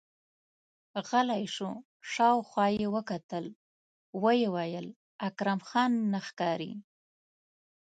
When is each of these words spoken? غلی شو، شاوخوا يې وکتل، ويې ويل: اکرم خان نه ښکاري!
غلی 1.09 1.45
شو، 1.55 1.69
شاوخوا 2.11 2.65
يې 2.79 2.87
وکتل، 2.95 3.45
ويې 4.23 4.47
ويل: 4.55 4.87
اکرم 5.27 5.59
خان 5.69 5.91
نه 6.11 6.19
ښکاري! 6.27 6.73